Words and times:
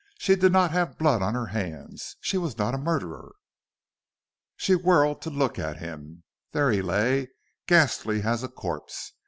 She 0.17 0.35
did 0.35 0.51
not 0.51 0.71
have 0.71 0.97
blood 0.97 1.21
on 1.21 1.35
her 1.35 1.45
hands. 1.45 2.15
She 2.21 2.35
was 2.39 2.57
not 2.57 2.73
a 2.73 2.79
murderer. 2.79 3.33
She 4.57 4.73
whirled 4.73 5.21
to 5.21 5.29
look 5.29 5.59
at 5.59 5.77
him. 5.77 6.23
There 6.53 6.71
he 6.71 6.81
lay, 6.81 7.29
ghastly 7.67 8.23
as 8.23 8.41
a 8.41 8.47
corpse. 8.49 9.13